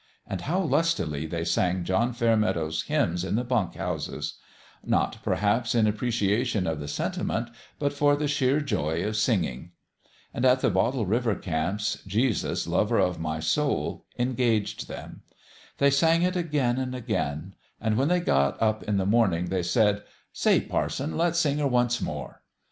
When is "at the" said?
10.43-10.71